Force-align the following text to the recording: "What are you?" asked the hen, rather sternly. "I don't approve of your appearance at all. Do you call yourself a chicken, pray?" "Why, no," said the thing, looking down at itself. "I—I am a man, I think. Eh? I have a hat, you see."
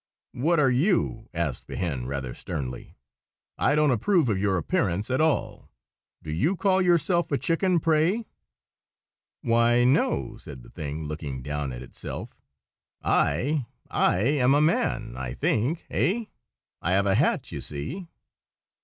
"What 0.33 0.59
are 0.59 0.71
you?" 0.71 1.29
asked 1.31 1.67
the 1.67 1.75
hen, 1.77 2.07
rather 2.07 2.33
sternly. 2.33 2.95
"I 3.59 3.75
don't 3.75 3.91
approve 3.91 4.29
of 4.29 4.39
your 4.39 4.57
appearance 4.57 5.11
at 5.11 5.21
all. 5.21 5.69
Do 6.23 6.31
you 6.31 6.55
call 6.55 6.81
yourself 6.81 7.31
a 7.31 7.37
chicken, 7.37 7.79
pray?" 7.79 8.25
"Why, 9.43 9.83
no," 9.83 10.37
said 10.37 10.63
the 10.63 10.71
thing, 10.71 11.05
looking 11.05 11.43
down 11.43 11.71
at 11.71 11.83
itself. 11.83 12.35
"I—I 13.03 14.17
am 14.19 14.55
a 14.55 14.59
man, 14.61 15.15
I 15.17 15.35
think. 15.35 15.85
Eh? 15.91 16.25
I 16.81 16.93
have 16.93 17.05
a 17.05 17.13
hat, 17.13 17.51
you 17.51 17.61
see." 17.61 18.07